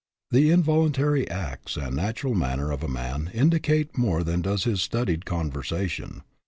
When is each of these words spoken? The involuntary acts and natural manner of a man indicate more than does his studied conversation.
The 0.31 0.49
involuntary 0.49 1.29
acts 1.29 1.77
and 1.77 1.95
natural 1.95 2.33
manner 2.33 2.71
of 2.71 2.81
a 2.81 2.87
man 2.87 3.29
indicate 3.35 3.95
more 3.99 4.23
than 4.23 4.41
does 4.41 4.63
his 4.63 4.81
studied 4.81 5.27
conversation. 5.27 6.23